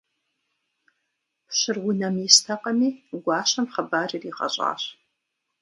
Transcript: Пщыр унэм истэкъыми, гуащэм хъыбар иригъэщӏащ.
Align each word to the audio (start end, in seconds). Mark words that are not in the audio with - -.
Пщыр 1.47 1.77
унэм 1.87 2.15
истэкъыми, 2.27 2.89
гуащэм 3.23 3.65
хъыбар 3.73 4.09
иригъэщӏащ. 4.17 4.81